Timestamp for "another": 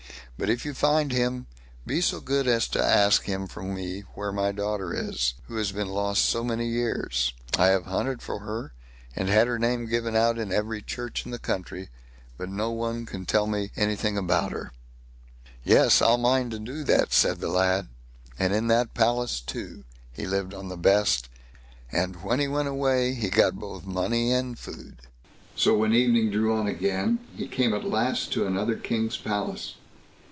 28.47-28.75